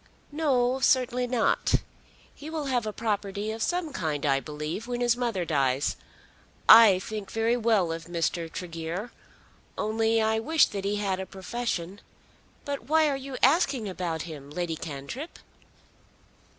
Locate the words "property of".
2.91-3.61